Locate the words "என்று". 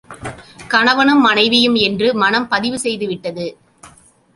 1.75-2.13